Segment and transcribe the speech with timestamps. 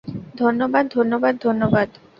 [0.35, 1.87] ধন্যবাদ, ধন্যবাদ, ধন্যবাদ।